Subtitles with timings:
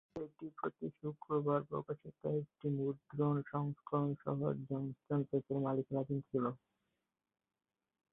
[0.19, 4.39] এটি প্রতি শুক্রবার প্রকাশিত একটি মুদ্রণ সংস্করণ সহ
[4.67, 6.45] জনস্টন প্রেসের মালিকানাধীন ছিল।